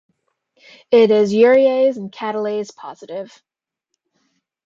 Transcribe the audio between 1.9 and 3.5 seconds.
and catalase positive.